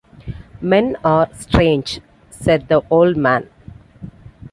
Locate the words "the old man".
2.69-3.47